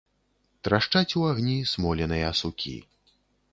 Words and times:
Трашчаць 0.67 1.17
у 1.19 1.21
агні 1.33 1.55
смоленыя 1.73 2.33
сукі. 2.43 2.77